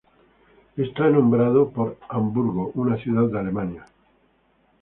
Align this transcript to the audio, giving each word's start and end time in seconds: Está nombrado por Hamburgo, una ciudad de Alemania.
Está 0.77 1.09
nombrado 1.11 1.69
por 1.69 1.99
Hamburgo, 2.09 2.71
una 2.73 2.97
ciudad 2.97 3.27
de 3.29 3.37
Alemania. 3.37 3.85